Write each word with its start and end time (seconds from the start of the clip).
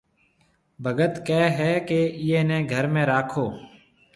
ڀگت 0.83 1.13
ڪھيََََ 1.27 1.41
ھيَََ 1.57 1.71
ڪہ 1.87 2.01
ايئيَ 2.21 2.39
نيَ 2.49 2.57
گھر 2.71 2.85
۾ 2.93 3.03
راکو 3.11 3.45